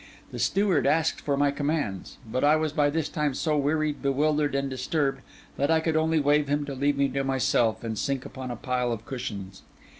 The 0.31 0.39
steward 0.39 0.87
asked 0.87 1.21
for 1.21 1.37
my 1.37 1.51
commands; 1.51 2.17
but 2.25 2.43
I 2.43 2.55
was 2.55 2.73
by 2.73 2.89
this 2.89 3.07
time 3.07 3.35
so 3.35 3.55
wearied, 3.55 4.01
bewildered, 4.01 4.55
and 4.55 4.67
disturbed, 4.67 5.21
that 5.57 5.69
I 5.69 5.79
could 5.79 5.95
only 5.95 6.19
wave 6.19 6.47
him 6.47 6.65
to 6.65 6.73
leave 6.73 6.97
me 6.97 7.07
to 7.09 7.23
myself, 7.23 7.83
and 7.83 7.95
sink 7.95 8.25
upon 8.25 8.49
a 8.49 8.55
pile 8.55 8.91
of 8.91 9.05
cushions. 9.05 9.61